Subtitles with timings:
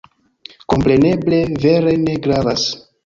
[0.73, 2.65] Kompreneble, vere ne gravas.